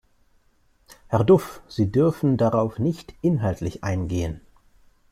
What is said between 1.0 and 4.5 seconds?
Herr Duff, Sie dürfen darauf nicht inhaltlich eingehen.